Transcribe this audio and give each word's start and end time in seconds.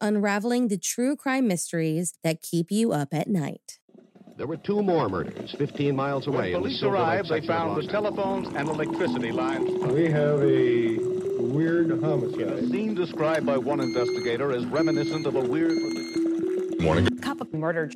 unraveling 0.00 0.68
the 0.68 0.78
true 0.78 1.16
crime 1.16 1.46
mysteries 1.46 2.14
that 2.22 2.42
keep 2.42 2.70
you 2.70 2.92
up 2.92 3.08
at 3.12 3.28
night. 3.28 3.78
There 4.36 4.46
were 4.46 4.56
two 4.56 4.82
more 4.82 5.08
murders 5.08 5.52
15 5.58 5.96
miles 5.96 6.28
away. 6.28 6.52
When 6.52 6.62
police 6.62 6.82
arrived, 6.84 7.28
they 7.28 7.44
found 7.44 7.76
the 7.76 7.88
telephones 7.90 8.46
and 8.54 8.68
electricity 8.68 9.32
lines. 9.32 9.68
We 9.92 10.10
have 10.10 10.40
a 10.42 10.98
weird 11.42 11.90
homicide. 12.00 12.52
A 12.52 12.68
scene 12.68 12.94
described 12.94 13.46
by 13.46 13.58
one 13.58 13.80
investigator 13.80 14.52
as 14.52 14.64
reminiscent 14.66 15.26
of 15.26 15.34
a 15.34 15.40
weird. 15.40 15.72
Morning. 16.80 17.08
Cup 17.18 17.40
of 17.40 17.52
murder. 17.52 17.90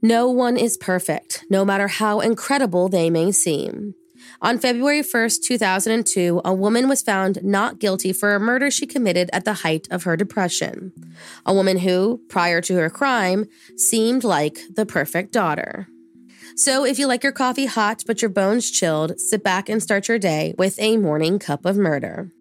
No 0.00 0.30
one 0.30 0.56
is 0.56 0.78
perfect, 0.78 1.44
no 1.50 1.64
matter 1.64 1.88
how 1.88 2.20
incredible 2.20 2.88
they 2.88 3.10
may 3.10 3.32
seem. 3.32 3.94
On 4.40 4.58
February 4.58 5.00
1st, 5.00 5.42
2002, 5.42 6.42
a 6.44 6.54
woman 6.54 6.88
was 6.88 7.02
found 7.02 7.42
not 7.42 7.78
guilty 7.78 8.12
for 8.12 8.34
a 8.34 8.40
murder 8.40 8.70
she 8.70 8.86
committed 8.86 9.30
at 9.32 9.44
the 9.44 9.54
height 9.54 9.88
of 9.90 10.04
her 10.04 10.16
depression. 10.16 10.92
A 11.44 11.54
woman 11.54 11.78
who, 11.78 12.20
prior 12.28 12.60
to 12.62 12.76
her 12.76 12.90
crime, 12.90 13.46
seemed 13.76 14.24
like 14.24 14.60
the 14.74 14.86
perfect 14.86 15.32
daughter. 15.32 15.88
So, 16.56 16.84
if 16.84 16.98
you 16.98 17.06
like 17.06 17.22
your 17.22 17.32
coffee 17.32 17.66
hot 17.66 18.02
but 18.06 18.20
your 18.20 18.30
bones 18.30 18.70
chilled, 18.70 19.20
sit 19.20 19.44
back 19.44 19.68
and 19.68 19.82
start 19.82 20.08
your 20.08 20.18
day 20.18 20.54
with 20.58 20.78
a 20.80 20.96
morning 20.96 21.38
cup 21.38 21.64
of 21.64 21.76
murder. 21.76 22.32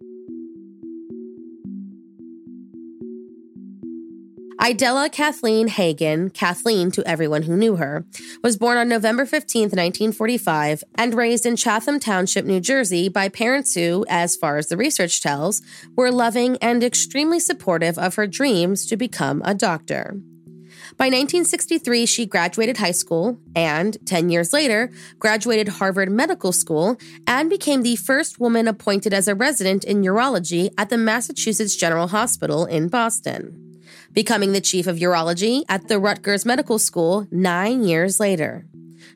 Idella 4.68 5.10
Kathleen 5.10 5.70
Hagen, 5.70 6.30
Kathleen 6.30 6.92
to 6.92 7.08
everyone 7.08 7.44
who 7.44 7.56
knew 7.56 7.78
her, 7.78 8.04
was 8.44 8.58
born 8.58 8.78
on 8.78 8.90
November 8.90 9.26
15, 9.26 9.62
1945, 9.62 10.84
and 10.96 11.14
raised 11.14 11.46
in 11.46 11.56
Chatham 11.56 12.02
Township, 12.02 12.44
New 12.44 12.60
Jersey, 12.60 13.08
by 13.08 13.30
parents 13.30 13.76
who, 13.76 14.06
as 14.10 14.36
far 14.36 14.58
as 14.58 14.68
the 14.68 14.76
research 14.76 15.22
tells, 15.22 15.62
were 15.96 16.12
loving 16.12 16.58
and 16.58 16.84
extremely 16.84 17.40
supportive 17.40 17.98
of 17.98 18.16
her 18.16 18.28
dreams 18.28 18.86
to 18.88 18.98
become 18.98 19.42
a 19.46 19.56
doctor. 19.56 20.20
By 20.98 21.06
1963, 21.06 22.06
she 22.06 22.26
graduated 22.26 22.76
high 22.76 22.92
school 22.92 23.40
and, 23.56 23.96
10 24.06 24.30
years 24.30 24.52
later, 24.52 24.92
graduated 25.18 25.70
Harvard 25.70 26.12
Medical 26.12 26.52
School 26.52 26.98
and 27.26 27.50
became 27.50 27.84
the 27.84 27.96
first 27.96 28.38
woman 28.38 28.68
appointed 28.68 29.14
as 29.14 29.30
a 29.30 29.36
resident 29.36 29.86
in 29.86 30.02
urology 30.02 30.72
at 30.78 30.90
the 30.90 30.98
Massachusetts 30.98 31.78
General 31.78 32.10
Hospital 32.10 32.66
in 32.66 32.90
Boston 32.90 33.64
becoming 34.14 34.52
the 34.52 34.62
chief 34.62 34.88
of 34.88 34.98
urology 34.98 35.64
at 35.70 35.88
the 35.88 36.00
Rutgers 36.00 36.46
Medical 36.46 36.80
School 36.80 37.28
nine 37.32 37.84
years 37.84 38.20
later. 38.20 38.66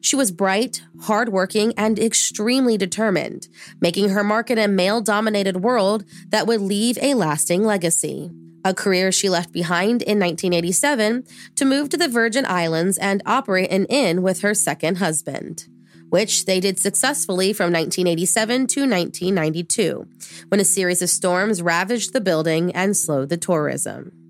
She 0.02 0.16
was 0.16 0.32
bright, 0.32 0.84
hardworking, 1.04 1.74
and 1.78 2.00
extremely 2.00 2.78
determined, 2.78 3.48
making 3.80 4.10
her 4.10 4.24
mark 4.24 4.50
in 4.50 4.58
a 4.58 4.68
male 4.68 5.02
dominated 5.02 5.58
world 5.58 6.04
that 6.30 6.48
would 6.48 6.62
leave 6.62 6.98
a 7.02 7.14
lasting 7.14 7.64
legacy. 7.64 8.32
A 8.64 8.74
career 8.74 9.12
she 9.12 9.30
left 9.30 9.52
behind 9.52 10.02
in 10.02 10.20
1987 10.20 11.24
to 11.56 11.66
move 11.66 11.90
to 11.90 11.98
the 11.98 12.08
Virgin 12.08 12.46
Islands 12.46 12.98
and 12.98 13.24
operate 13.26 13.72
an 13.72 13.86
inn 13.86 14.22
with 14.22 14.42
her 14.42 14.54
second 14.54 14.98
husband, 14.98 15.68
which 16.10 16.46
they 16.46 16.60
did 16.60 16.80
successfully 16.80 17.54
from 17.54 17.72
1987 17.72 18.68
to 18.68 18.82
1992, 18.82 20.08
when 20.50 20.60
a 20.60 20.66
series 20.66 21.02
of 21.02 21.10
storms 21.10 21.62
ravaged 21.62 22.14
the 22.14 22.22
building 22.22 22.72
and 22.74 22.96
slowed 22.96 23.30
the 23.30 23.38
tourism. 23.38 24.21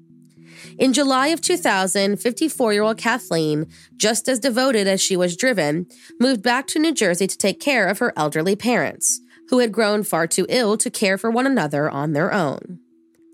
In 0.81 0.93
July 0.93 1.27
of 1.27 1.41
2000, 1.41 2.17
54 2.17 2.73
year 2.73 2.81
old 2.81 2.97
Kathleen, 2.97 3.67
just 3.97 4.27
as 4.27 4.39
devoted 4.39 4.87
as 4.87 4.99
she 4.99 5.15
was 5.15 5.37
driven, 5.37 5.85
moved 6.19 6.41
back 6.41 6.65
to 6.67 6.79
New 6.79 6.91
Jersey 6.91 7.27
to 7.27 7.37
take 7.37 7.59
care 7.59 7.87
of 7.87 7.99
her 7.99 8.11
elderly 8.17 8.55
parents, 8.55 9.21
who 9.49 9.59
had 9.59 9.71
grown 9.71 10.01
far 10.01 10.25
too 10.25 10.47
ill 10.49 10.77
to 10.77 10.89
care 10.89 11.19
for 11.19 11.29
one 11.29 11.45
another 11.45 11.87
on 11.87 12.13
their 12.13 12.33
own. 12.33 12.79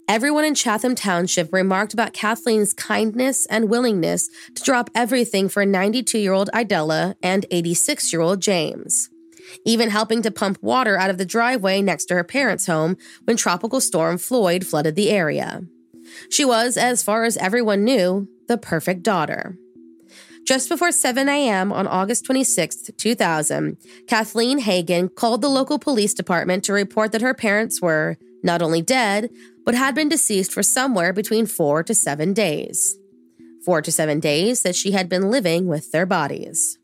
Everyone 0.10 0.44
in 0.44 0.56
Chatham 0.56 0.94
Township 0.94 1.54
remarked 1.54 1.94
about 1.94 2.12
Kathleen's 2.12 2.74
kindness 2.74 3.46
and 3.46 3.70
willingness 3.70 4.30
to 4.56 4.64
drop 4.64 4.90
everything 4.94 5.48
for 5.48 5.66
92 5.66 6.20
year 6.20 6.34
old 6.34 6.50
Idella 6.54 7.16
and 7.24 7.46
86 7.50 8.12
year 8.12 8.22
old 8.22 8.42
James, 8.42 9.10
even 9.66 9.90
helping 9.90 10.22
to 10.24 10.32
pump 10.32 10.62
water 10.62 10.98
out 10.98 11.10
of 11.10 11.18
the 11.18 11.26
driveway 11.26 11.82
next 11.82 12.08
to 12.08 12.16
her 12.16 12.26
parents' 12.26 12.66
home 12.66 12.98
when 13.24 13.38
Tropical 13.38 13.80
Storm 13.80 14.18
Floyd 14.18 14.66
flooded 14.68 14.96
the 14.96 15.12
area. 15.12 15.62
She 16.30 16.46
was, 16.46 16.78
as 16.78 17.04
far 17.04 17.24
as 17.24 17.38
everyone 17.38 17.84
knew, 17.84 18.28
the 18.48 18.58
perfect 18.58 19.04
daughter. 19.04 19.58
Just 20.46 20.70
before 20.70 20.94
7 20.94 21.28
a.m. 21.28 21.74
on 21.74 21.88
August 21.88 22.24
26, 22.26 22.92
2000, 22.98 23.78
Kathleen 24.08 24.60
Hagen 24.60 25.10
called 25.10 25.42
the 25.42 25.50
local 25.50 25.78
police 25.78 26.14
department 26.14 26.64
to 26.64 26.74
report 26.74 27.12
that 27.12 27.22
her 27.22 27.34
parents 27.34 27.82
were 27.82 28.18
not 28.44 28.62
only 28.62 28.82
dead, 28.82 29.30
but 29.66 29.76
had 29.76 29.94
been 29.94 30.08
deceased 30.08 30.54
for 30.54 30.64
somewhere 30.64 31.12
between 31.12 31.46
four 31.46 31.84
to 31.84 31.94
seven 31.94 32.32
days. 32.34 32.98
Four 33.66 33.82
to 33.82 33.92
seven 33.92 34.22
days 34.22 34.64
that 34.64 34.76
she 34.76 34.92
had 34.92 35.10
been 35.10 35.30
living 35.30 35.68
with 35.68 35.92
their 35.92 36.06
bodies. 36.06 36.78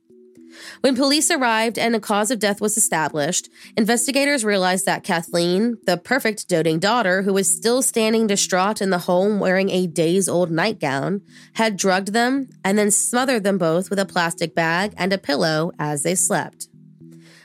When 0.81 0.95
police 0.95 1.31
arrived 1.31 1.77
and 1.77 1.95
a 1.95 1.99
cause 1.99 2.31
of 2.31 2.39
death 2.39 2.61
was 2.61 2.77
established, 2.77 3.49
investigators 3.77 4.45
realized 4.45 4.85
that 4.85 5.03
Kathleen, 5.03 5.77
the 5.85 5.97
perfect 5.97 6.47
doting 6.47 6.79
daughter 6.79 7.21
who 7.21 7.33
was 7.33 7.53
still 7.53 7.81
standing 7.81 8.27
distraught 8.27 8.81
in 8.81 8.89
the 8.89 8.99
home 8.99 9.39
wearing 9.39 9.69
a 9.69 9.87
days 9.87 10.29
old 10.29 10.51
nightgown, 10.51 11.21
had 11.53 11.77
drugged 11.77 12.13
them 12.13 12.49
and 12.63 12.77
then 12.77 12.91
smothered 12.91 13.43
them 13.43 13.57
both 13.57 13.89
with 13.89 13.99
a 13.99 14.05
plastic 14.05 14.53
bag 14.55 14.93
and 14.97 15.13
a 15.13 15.17
pillow 15.17 15.71
as 15.79 16.03
they 16.03 16.15
slept. 16.15 16.67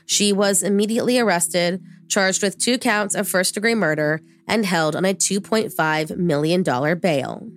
She 0.05 0.33
was 0.33 0.63
immediately 0.63 1.19
arrested, 1.19 1.83
charged 2.07 2.41
with 2.41 2.57
two 2.57 2.77
counts 2.77 3.13
of 3.15 3.27
first 3.27 3.53
degree 3.53 3.75
murder, 3.75 4.21
and 4.47 4.65
held 4.65 4.95
on 4.95 5.05
a 5.05 5.13
$2.5 5.13 6.17
million 6.17 6.63
bail. 6.99 7.47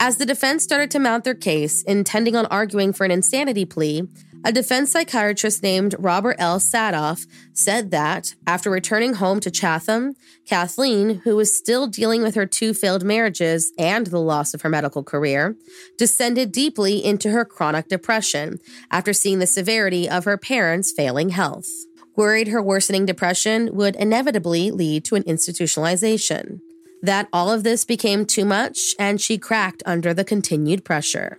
As 0.00 0.16
the 0.16 0.26
defense 0.26 0.62
started 0.62 0.90
to 0.92 0.98
mount 0.98 1.24
their 1.24 1.34
case, 1.34 1.82
intending 1.82 2.34
on 2.34 2.46
arguing 2.46 2.92
for 2.92 3.04
an 3.04 3.10
insanity 3.10 3.64
plea, 3.64 4.08
a 4.44 4.52
defense 4.52 4.92
psychiatrist 4.92 5.62
named 5.62 5.94
Robert 5.98 6.36
L. 6.38 6.58
Sadoff 6.58 7.26
said 7.52 7.90
that, 7.90 8.34
after 8.46 8.70
returning 8.70 9.14
home 9.14 9.40
to 9.40 9.50
Chatham, 9.50 10.14
Kathleen, 10.46 11.22
who 11.24 11.36
was 11.36 11.54
still 11.54 11.86
dealing 11.86 12.22
with 12.22 12.34
her 12.34 12.46
two 12.46 12.72
failed 12.72 13.04
marriages 13.04 13.72
and 13.78 14.06
the 14.06 14.20
loss 14.20 14.54
of 14.54 14.62
her 14.62 14.68
medical 14.68 15.02
career, 15.02 15.56
descended 15.98 16.52
deeply 16.52 17.04
into 17.04 17.30
her 17.30 17.44
chronic 17.44 17.88
depression 17.88 18.58
after 18.90 19.12
seeing 19.12 19.38
the 19.40 19.46
severity 19.46 20.08
of 20.08 20.24
her 20.24 20.38
parents' 20.38 20.92
failing 20.92 21.30
health. 21.30 21.68
Worried 22.14 22.48
her 22.48 22.62
worsening 22.62 23.04
depression 23.04 23.74
would 23.74 23.96
inevitably 23.96 24.70
lead 24.70 25.04
to 25.06 25.16
an 25.16 25.24
institutionalization. 25.24 26.60
That 27.02 27.28
all 27.32 27.50
of 27.50 27.62
this 27.62 27.84
became 27.84 28.24
too 28.24 28.44
much, 28.44 28.94
and 28.98 29.20
she 29.20 29.38
cracked 29.38 29.82
under 29.84 30.14
the 30.14 30.24
continued 30.24 30.84
pressure. 30.84 31.38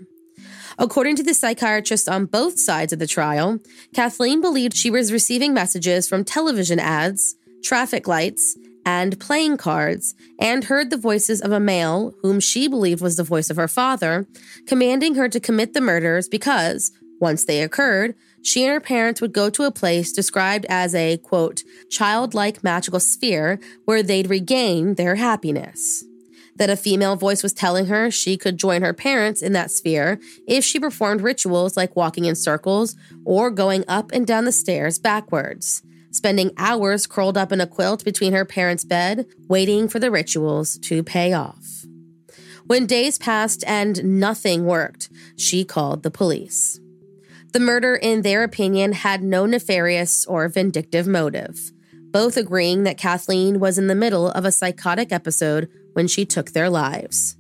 According 0.79 1.15
to 1.15 1.23
the 1.23 1.33
psychiatrist 1.33 2.07
on 2.07 2.25
both 2.25 2.59
sides 2.59 2.93
of 2.93 2.99
the 2.99 3.07
trial, 3.07 3.59
Kathleen 3.95 4.41
believed 4.41 4.75
she 4.75 4.91
was 4.91 5.11
receiving 5.11 5.53
messages 5.53 6.07
from 6.07 6.23
television 6.23 6.79
ads, 6.79 7.35
traffic 7.63 8.07
lights, 8.07 8.55
and 8.85 9.19
playing 9.19 9.57
cards, 9.57 10.13
and 10.39 10.65
heard 10.65 10.91
the 10.91 10.97
voices 10.97 11.41
of 11.41 11.51
a 11.51 11.59
male, 11.59 12.13
whom 12.21 12.39
she 12.39 12.67
believed 12.67 13.01
was 13.01 13.17
the 13.17 13.23
voice 13.23 13.49
of 13.49 13.57
her 13.57 13.67
father, 13.67 14.27
commanding 14.67 15.15
her 15.15 15.27
to 15.27 15.39
commit 15.39 15.73
the 15.73 15.81
murders 15.81 16.29
because, 16.29 16.91
once 17.19 17.43
they 17.43 17.61
occurred, 17.63 18.13
she 18.43 18.63
and 18.63 18.71
her 18.71 18.79
parents 18.79 19.19
would 19.19 19.33
go 19.33 19.49
to 19.49 19.63
a 19.63 19.71
place 19.71 20.13
described 20.13 20.65
as 20.69 20.93
a, 20.93 21.17
quote, 21.17 21.63
childlike 21.89 22.63
magical 22.63 22.99
sphere 22.99 23.59
where 23.85 24.03
they'd 24.03 24.29
regain 24.29 24.93
their 24.93 25.15
happiness 25.15 26.05
that 26.57 26.69
a 26.69 26.75
female 26.75 27.15
voice 27.15 27.43
was 27.43 27.53
telling 27.53 27.85
her 27.85 28.11
she 28.11 28.37
could 28.37 28.57
join 28.57 28.81
her 28.81 28.93
parents 28.93 29.41
in 29.41 29.53
that 29.53 29.71
sphere 29.71 30.19
if 30.47 30.63
she 30.63 30.79
performed 30.79 31.21
rituals 31.21 31.77
like 31.77 31.95
walking 31.95 32.25
in 32.25 32.35
circles 32.35 32.95
or 33.25 33.49
going 33.49 33.83
up 33.87 34.11
and 34.11 34.27
down 34.27 34.45
the 34.45 34.51
stairs 34.51 34.99
backwards, 34.99 35.81
spending 36.11 36.51
hours 36.57 37.07
curled 37.07 37.37
up 37.37 37.51
in 37.51 37.61
a 37.61 37.67
quilt 37.67 38.03
between 38.03 38.33
her 38.33 38.45
parents' 38.45 38.83
bed, 38.83 39.25
waiting 39.47 39.87
for 39.87 39.99
the 39.99 40.11
rituals 40.11 40.77
to 40.79 41.03
pay 41.03 41.33
off. 41.33 41.85
When 42.65 42.85
days 42.85 43.17
passed 43.17 43.63
and 43.65 44.19
nothing 44.19 44.65
worked, 44.65 45.09
she 45.37 45.63
called 45.63 46.03
the 46.03 46.11
police. 46.11 46.79
The 47.53 47.61
murder, 47.61 47.95
in 47.95 48.23
their 48.23 48.43
opinion, 48.43 48.91
had 48.91 49.23
no 49.23 49.45
nefarious 49.45 50.25
or 50.25 50.49
vindictive 50.49 51.07
motive, 51.07 51.71
both 52.11 52.35
agreeing 52.35 52.83
that 52.83 52.97
Kathleen 52.97 53.59
was 53.59 53.77
in 53.77 53.87
the 53.87 53.95
middle 53.95 54.29
of 54.29 54.43
a 54.43 54.51
psychotic 54.51 55.13
episode 55.13 55.69
when 55.97 56.07
she 56.07 56.27
took 56.27 56.51
their 56.51 56.69
lives. 56.69 57.37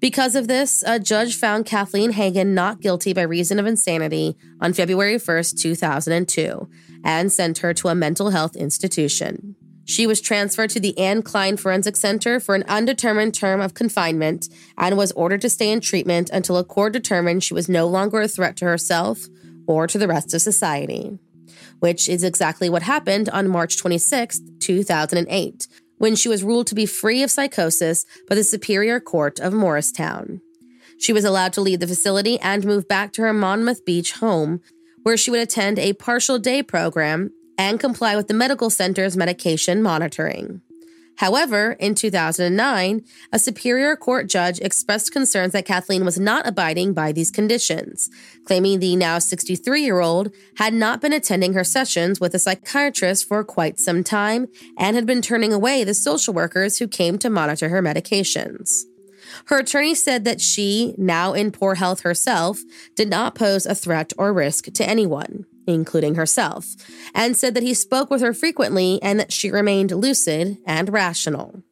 Because 0.00 0.34
of 0.34 0.48
this, 0.48 0.82
a 0.86 0.98
judge 0.98 1.36
found 1.36 1.66
Kathleen 1.66 2.12
Hagen 2.12 2.54
not 2.54 2.80
guilty 2.80 3.12
by 3.12 3.20
reason 3.20 3.58
of 3.58 3.66
insanity 3.66 4.38
on 4.58 4.72
February 4.72 5.16
1st, 5.16 5.60
2002, 5.60 6.66
and 7.04 7.30
sent 7.30 7.58
her 7.58 7.74
to 7.74 7.88
a 7.88 7.94
mental 7.94 8.30
health 8.30 8.56
institution. 8.56 9.54
She 9.84 10.06
was 10.06 10.22
transferred 10.22 10.70
to 10.70 10.80
the 10.80 10.96
Anne 10.98 11.20
Klein 11.20 11.58
Forensic 11.58 11.96
Center 11.96 12.40
for 12.40 12.54
an 12.54 12.64
undetermined 12.68 13.34
term 13.34 13.60
of 13.60 13.74
confinement 13.74 14.48
and 14.78 14.96
was 14.96 15.12
ordered 15.12 15.42
to 15.42 15.50
stay 15.50 15.70
in 15.70 15.80
treatment 15.80 16.30
until 16.30 16.56
a 16.56 16.64
court 16.64 16.94
determined 16.94 17.44
she 17.44 17.52
was 17.52 17.68
no 17.68 17.86
longer 17.86 18.22
a 18.22 18.28
threat 18.28 18.56
to 18.56 18.64
herself 18.64 19.26
or 19.66 19.86
to 19.86 19.98
the 19.98 20.08
rest 20.08 20.32
of 20.32 20.40
society. 20.40 21.18
Which 21.80 22.08
is 22.08 22.24
exactly 22.24 22.70
what 22.70 22.82
happened 22.82 23.28
on 23.28 23.48
March 23.48 23.76
26, 23.76 24.40
2008, 24.60 25.68
when 25.98 26.16
she 26.16 26.28
was 26.28 26.44
ruled 26.44 26.66
to 26.68 26.74
be 26.74 26.86
free 26.86 27.22
of 27.22 27.30
psychosis 27.30 28.04
by 28.28 28.34
the 28.34 28.44
Superior 28.44 29.00
Court 29.00 29.38
of 29.40 29.52
Morristown. 29.52 30.40
She 30.98 31.12
was 31.12 31.24
allowed 31.24 31.52
to 31.54 31.60
leave 31.60 31.80
the 31.80 31.86
facility 31.86 32.38
and 32.40 32.64
move 32.64 32.88
back 32.88 33.12
to 33.12 33.22
her 33.22 33.32
Monmouth 33.32 33.84
Beach 33.84 34.12
home, 34.12 34.60
where 35.02 35.16
she 35.16 35.30
would 35.30 35.40
attend 35.40 35.78
a 35.78 35.92
partial 35.92 36.38
day 36.38 36.62
program 36.62 37.30
and 37.58 37.78
comply 37.78 38.16
with 38.16 38.28
the 38.28 38.34
medical 38.34 38.70
center's 38.70 39.16
medication 39.16 39.82
monitoring. 39.82 40.60
However, 41.16 41.72
in 41.78 41.94
2009, 41.94 43.04
a 43.32 43.38
Superior 43.38 43.96
Court 43.96 44.28
judge 44.28 44.58
expressed 44.60 45.12
concerns 45.12 45.52
that 45.52 45.66
Kathleen 45.66 46.04
was 46.04 46.18
not 46.18 46.46
abiding 46.46 46.92
by 46.92 47.12
these 47.12 47.30
conditions, 47.30 48.10
claiming 48.44 48.80
the 48.80 48.96
now 48.96 49.18
63 49.18 49.82
year 49.82 50.00
old 50.00 50.34
had 50.56 50.74
not 50.74 51.00
been 51.00 51.12
attending 51.12 51.52
her 51.52 51.64
sessions 51.64 52.20
with 52.20 52.34
a 52.34 52.38
psychiatrist 52.38 53.28
for 53.28 53.44
quite 53.44 53.78
some 53.78 54.02
time 54.02 54.48
and 54.76 54.96
had 54.96 55.06
been 55.06 55.22
turning 55.22 55.52
away 55.52 55.84
the 55.84 55.94
social 55.94 56.34
workers 56.34 56.78
who 56.78 56.88
came 56.88 57.18
to 57.18 57.30
monitor 57.30 57.68
her 57.68 57.82
medications. 57.82 58.82
Her 59.46 59.58
attorney 59.58 59.94
said 59.94 60.24
that 60.24 60.40
she, 60.40 60.94
now 60.98 61.32
in 61.32 61.50
poor 61.50 61.76
health 61.76 62.00
herself, 62.00 62.60
did 62.94 63.08
not 63.08 63.34
pose 63.34 63.66
a 63.66 63.74
threat 63.74 64.12
or 64.18 64.32
risk 64.32 64.72
to 64.72 64.88
anyone 64.88 65.46
including 65.66 66.14
herself, 66.14 66.66
and 67.14 67.36
said 67.36 67.54
that 67.54 67.62
he 67.62 67.74
spoke 67.74 68.10
with 68.10 68.20
her 68.20 68.34
frequently 68.34 69.00
and 69.02 69.18
that 69.20 69.32
she 69.32 69.50
remained 69.50 69.90
lucid 69.90 70.58
and 70.66 70.92
rational. 70.92 71.62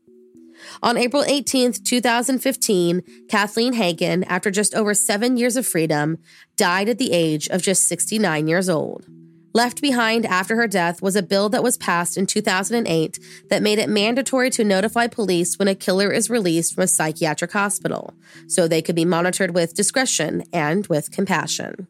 On 0.83 0.97
April 0.97 1.25
18, 1.25 1.73
2015, 1.85 3.03
Kathleen 3.29 3.75
Hagen, 3.75 4.25
after 4.25 4.51
just 4.51 4.75
over 4.75 4.95
seven 4.95 5.37
years 5.37 5.57
of 5.57 5.67
freedom, 5.67 6.19
died 6.57 6.89
at 6.89 6.99
the 6.99 7.13
age 7.13 7.49
of 7.49 7.63
just 7.63 7.87
69 7.87 8.47
years 8.47 8.69
old. 8.69 9.07
Left 9.55 9.83
behind 9.83 10.25
after 10.25 10.57
her 10.57 10.67
death 10.67 11.03
was 11.03 11.15
a 11.15 11.23
bill 11.23 11.51
that 11.51 11.63
was 11.63 11.77
passed 11.77 12.17
in 12.17 12.27
2008 12.27 13.19
that 13.51 13.63
made 13.63 13.79
it 13.79 13.89
mandatory 13.89 14.49
to 14.51 14.65
notify 14.65 15.07
police 15.07 15.59
when 15.59 15.69
a 15.69 15.75
killer 15.75 16.11
is 16.11 16.31
released 16.31 16.75
from 16.75 16.85
a 16.85 16.89
psychiatric 16.89 17.53
hospital, 17.53 18.15
so 18.49 18.67
they 18.67 18.81
could 18.81 18.97
be 18.97 19.05
monitored 19.05 19.55
with 19.55 19.75
discretion 19.75 20.43
and 20.55 20.87
with 20.87 21.11
compassion. 21.11 21.87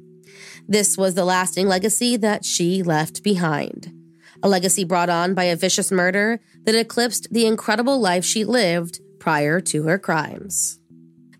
This 0.68 0.96
was 0.96 1.14
the 1.14 1.24
lasting 1.24 1.66
legacy 1.66 2.16
that 2.18 2.44
she 2.44 2.82
left 2.82 3.22
behind. 3.22 3.92
A 4.42 4.48
legacy 4.48 4.84
brought 4.84 5.10
on 5.10 5.34
by 5.34 5.44
a 5.44 5.56
vicious 5.56 5.92
murder 5.92 6.40
that 6.64 6.74
eclipsed 6.74 7.28
the 7.30 7.46
incredible 7.46 8.00
life 8.00 8.24
she 8.24 8.44
lived 8.44 9.00
prior 9.20 9.60
to 9.60 9.84
her 9.84 9.98
crimes. 9.98 10.78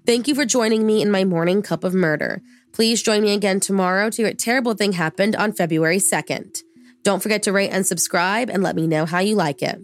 Thank 0.07 0.29
you 0.29 0.35
for 0.35 0.45
joining 0.45 0.87
me 0.87 1.01
in 1.03 1.11
my 1.11 1.25
morning 1.25 1.63
cup 1.63 1.85
of 1.85 1.95
murder. 1.95 2.43
Please 2.73 3.03
join 3.03 3.23
me 3.23 3.33
again 3.33 3.61
tomorrow 3.61 4.11
to 4.11 4.17
hear 4.17 4.27
what 4.27 4.39
terrible 4.39 4.75
thing 4.75 4.93
happened 4.93 5.37
on 5.37 5.53
February 5.53 5.99
2nd. 5.99 6.59
Don't 7.03 7.23
forget 7.23 7.43
to 7.45 7.53
rate 7.53 7.71
and 7.71 7.87
subscribe 7.87 8.49
and 8.49 8.63
let 8.63 8.77
me 8.77 8.87
know 8.87 9.05
how 9.05 9.19
you 9.19 9.35
like 9.35 9.63
it. 9.63 9.81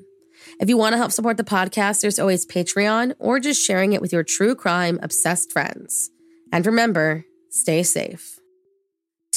If 0.60 0.68
you 0.68 0.76
want 0.76 0.94
to 0.94 0.98
help 0.98 1.12
support 1.12 1.36
the 1.36 1.44
podcast, 1.44 2.00
there's 2.00 2.18
always 2.18 2.46
Patreon 2.46 3.14
or 3.18 3.38
just 3.38 3.64
sharing 3.64 3.92
it 3.92 4.00
with 4.00 4.12
your 4.12 4.22
true 4.24 4.54
crime 4.54 4.98
obsessed 5.02 5.52
friends. 5.52 6.10
And 6.52 6.64
remember, 6.64 7.24
stay 7.50 7.82
safe. 7.82 8.37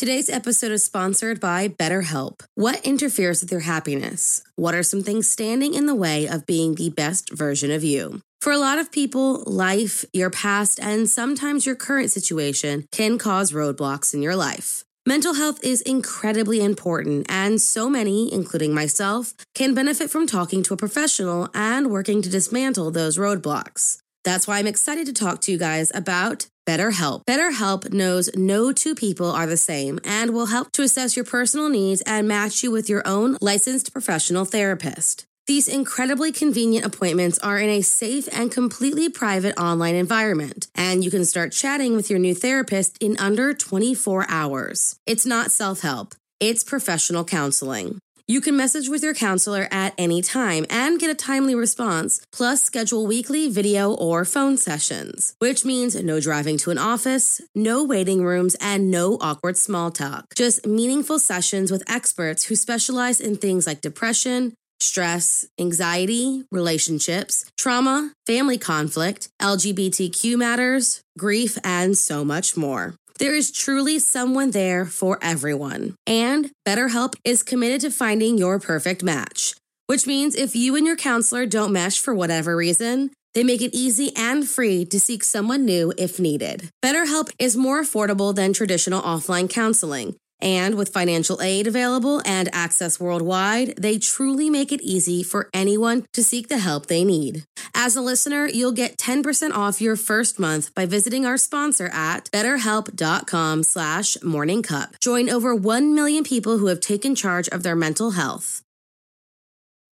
Today's 0.02 0.32
episode 0.32 0.72
is 0.72 0.84
sponsored 0.84 1.40
by 1.40 1.68
BetterHelp. 1.68 2.42
What 2.56 2.84
interferes 2.84 3.42
with 3.42 3.52
your 3.52 3.60
happiness? 3.60 4.42
What 4.56 4.74
are 4.74 4.82
some 4.82 5.04
things 5.04 5.30
standing 5.30 5.76
in 5.76 5.86
the 5.86 5.94
way 5.94 6.28
of 6.28 6.48
being 6.48 6.74
the 6.74 6.90
best 6.90 7.32
version 7.32 7.70
of 7.70 7.84
you? 7.84 8.20
For 8.42 8.52
a 8.52 8.58
lot 8.58 8.80
of 8.80 8.92
people, 8.92 9.44
life, 9.46 10.04
your 10.12 10.32
past, 10.32 10.80
and 10.80 11.08
sometimes 11.08 11.68
your 11.68 11.76
current 11.76 12.10
situation 12.10 12.88
can 12.92 13.20
cause 13.20 13.52
roadblocks 13.52 14.12
in 14.12 14.24
your 14.24 14.36
life. 14.36 14.84
Mental 15.06 15.36
health 15.36 15.64
is 15.64 15.82
incredibly 15.82 16.64
important, 16.64 17.28
and 17.30 17.62
so 17.62 17.88
many, 17.88 18.34
including 18.34 18.74
myself, 18.74 19.36
can 19.54 19.76
benefit 19.76 20.10
from 20.10 20.26
talking 20.26 20.64
to 20.64 20.74
a 20.74 20.78
professional 20.78 21.48
and 21.54 21.92
working 21.92 22.24
to 22.24 22.30
dismantle 22.30 22.90
those 22.90 23.20
roadblocks. 23.20 24.00
That's 24.24 24.48
why 24.48 24.58
I'm 24.58 24.66
excited 24.66 25.06
to 25.06 25.14
talk 25.14 25.42
to 25.42 25.52
you 25.52 25.60
guys 25.60 25.92
about 25.94 26.48
BetterHelp. 26.68 27.22
BetterHelp 27.26 27.94
knows 27.94 28.30
no 28.36 28.72
two 28.72 28.96
people 28.96 29.32
are 29.32 29.48
the 29.48 29.58
same 29.58 30.00
and 30.04 30.32
will 30.32 30.48
help 30.48 30.72
to 30.74 30.84
assess 30.84 31.16
your 31.16 31.26
personal 31.26 31.70
needs 31.70 32.02
and 32.02 32.28
match 32.28 32.64
you 32.64 32.72
with 32.72 32.90
your 32.90 33.02
own 33.06 33.38
licensed 33.42 33.94
professional 33.94 34.46
therapist. 34.46 35.26
These 35.48 35.68
incredibly 35.68 36.32
convenient 36.32 36.86
appointments 36.86 37.40
are 37.40 37.58
in 37.58 37.70
a 37.70 37.82
safe 37.82 38.30
and 38.32 38.52
completely 38.52 39.10
private 39.10 39.60
online 39.60 39.96
environment, 39.96 40.68
and 40.76 41.04
you 41.04 41.12
can 41.12 41.26
start 41.26 41.52
chatting 41.52 41.96
with 41.96 42.10
your 42.10 42.20
new 42.20 42.36
therapist 42.36 42.98
in 43.02 43.18
under 43.18 43.54
24 43.54 44.28
hours. 44.30 44.96
It's 45.06 45.26
not 45.26 45.52
self 45.52 45.82
help, 45.82 46.14
it's 46.40 46.64
professional 46.64 47.26
counseling. 47.26 48.00
You 48.28 48.42
can 48.42 48.56
message 48.56 48.90
with 48.90 49.04
your 49.04 49.14
counselor 49.14 49.68
at 49.72 49.94
any 49.98 50.22
time 50.22 50.66
and 50.70 51.00
get 51.00 51.10
a 51.10 51.16
timely 51.16 51.56
response, 51.56 52.22
plus 52.32 52.62
schedule 52.62 53.08
weekly 53.08 53.50
video 53.50 53.94
or 53.94 54.26
phone 54.26 54.58
sessions, 54.58 55.36
which 55.40 55.66
means 55.66 55.96
no 56.02 56.20
driving 56.20 56.58
to 56.60 56.72
an 56.72 56.78
office, 56.78 57.42
no 57.56 57.84
waiting 57.84 58.24
rooms, 58.24 58.56
and 58.62 58.92
no 58.92 59.18
awkward 59.22 59.58
small 59.58 59.92
talk. 59.92 60.26
Just 60.36 60.66
meaningful 60.66 61.20
sessions 61.20 61.72
with 61.72 61.90
experts 61.90 62.46
who 62.46 62.56
specialize 62.56 63.20
in 63.20 63.36
things 63.36 63.66
like 63.68 63.82
depression, 63.82 64.54
stress, 64.80 65.46
anxiety, 65.60 66.44
relationships, 66.52 67.46
trauma, 67.58 68.12
family 68.26 68.58
conflict, 68.58 69.30
LGBTQ 69.42 70.38
matters, 70.38 71.02
grief, 71.18 71.58
and 71.64 71.98
so 71.98 72.26
much 72.26 72.58
more. 72.58 72.96
There 73.22 73.36
is 73.36 73.52
truly 73.52 74.00
someone 74.00 74.50
there 74.50 74.84
for 74.84 75.20
everyone. 75.22 75.94
And 76.08 76.50
BetterHelp 76.68 77.14
is 77.24 77.44
committed 77.44 77.82
to 77.82 77.92
finding 77.92 78.36
your 78.40 78.58
perfect 78.58 79.04
match, 79.04 79.54
which 79.86 80.08
means 80.08 80.34
if 80.34 80.56
you 80.56 80.76
and 80.76 80.88
your 80.88 80.96
counselor 80.96 81.46
don't 81.46 81.72
mesh 81.72 82.00
for 82.00 82.16
whatever 82.16 82.58
reason, 82.58 83.12
They 83.34 83.44
make 83.44 83.62
it 83.62 83.74
easy 83.74 84.12
and 84.16 84.48
free 84.48 84.86
to 84.86 85.00
seek 85.00 85.24
someone 85.24 85.66
new 85.66 85.94
if 85.98 86.20
needed. 86.20 86.70
BetterHelp 86.84 87.30
is 87.40 87.56
more 87.56 87.82
affordable 87.82 88.36
than 88.36 88.54
traditional 88.54 89.02
offline 89.02 89.50
counseling. 89.50 90.16
And 90.42 90.76
with 90.76 90.94
financial 90.94 91.42
aid 91.42 91.68
available 91.68 92.22
and 92.26 92.50
access 92.54 93.00
worldwide, 93.00 93.76
they 93.78 94.00
truly 94.00 94.50
make 94.50 94.72
it 94.72 94.82
easy 94.82 95.24
for 95.24 95.50
anyone 95.54 96.06
to 96.14 96.24
seek 96.24 96.48
the 96.48 96.58
help 96.58 96.88
they 96.88 97.04
need. 97.04 97.44
As 97.76 97.96
a 97.96 98.02
listener, 98.02 98.48
you'll 98.48 98.72
get 98.72 98.98
10% 98.98 99.52
off 99.52 99.82
your 99.82 99.96
first 99.96 100.40
month 100.40 100.74
by 100.74 100.86
visiting 100.86 101.26
our 101.26 101.38
sponsor 101.38 101.90
at 101.94 102.30
betterhelp.com 102.32 103.64
slash 103.64 104.18
morningcup. 104.18 105.00
Join 105.00 105.30
over 105.30 105.56
1 105.56 105.94
million 105.94 106.24
people 106.24 106.58
who 106.58 106.68
have 106.68 106.80
taken 106.80 107.16
charge 107.16 107.48
of 107.50 107.64
their 107.64 107.76
mental 107.76 108.12
health. 108.12 108.62